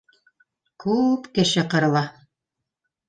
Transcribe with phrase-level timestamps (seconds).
[0.85, 2.03] Күп кеше ҡырыла.